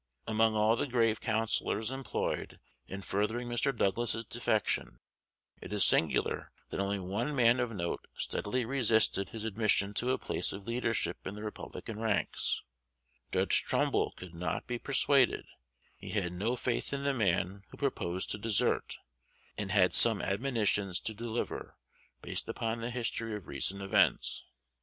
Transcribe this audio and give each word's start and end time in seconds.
Among 0.25 0.55
all 0.55 0.75
the 0.75 0.87
grave 0.87 1.21
counsellors 1.21 1.91
employed 1.91 2.59
in 2.87 3.03
furthering 3.03 3.47
Mr. 3.47 3.71
Douglas's 3.77 4.25
defection, 4.25 4.99
it 5.61 5.71
is 5.71 5.85
singular 5.85 6.51
that 6.71 6.79
only 6.79 6.97
one 6.97 7.35
man 7.35 7.59
of 7.59 7.69
note 7.71 8.07
steadily 8.17 8.65
resisted 8.65 9.29
his 9.29 9.43
admission 9.43 9.93
to 9.93 10.09
a 10.09 10.17
place 10.17 10.53
of 10.53 10.65
leadership 10.65 11.17
in 11.27 11.35
the 11.35 11.43
Republican 11.43 11.99
ranks: 11.99 12.63
Judge 13.31 13.61
Trumbull 13.61 14.13
could 14.13 14.33
not 14.33 14.65
be 14.65 14.79
persuaded; 14.79 15.45
he 15.97 16.09
had 16.09 16.33
no 16.33 16.55
faith 16.55 16.93
in 16.93 17.03
the 17.03 17.13
man 17.13 17.61
who 17.69 17.77
proposed 17.77 18.31
to 18.31 18.39
desert, 18.39 18.97
and 19.55 19.69
had 19.69 19.93
some 19.93 20.19
admonitions 20.19 20.99
to 21.01 21.13
deliver, 21.13 21.77
based 22.23 22.49
upon 22.49 22.81
the 22.81 22.89
history 22.89 23.35
of 23.35 23.45
recent 23.45 23.83
events. 23.83 24.45